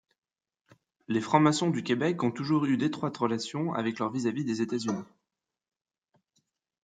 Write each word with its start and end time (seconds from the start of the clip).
Les 1.07 1.21
francs-maçons 1.21 1.69
du 1.69 1.83
Québec 1.83 2.23
ont 2.23 2.31
toujours 2.31 2.65
eu 2.65 2.75
d'étroites 2.75 3.15
relations 3.15 3.71
avec 3.73 3.99
leurs 3.99 4.09
vis-à-vis 4.11 4.43
des 4.43 4.63
États-Unis. 4.63 5.05